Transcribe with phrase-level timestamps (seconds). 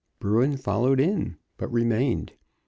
[0.17, 2.33] Bruin followed in, but remained.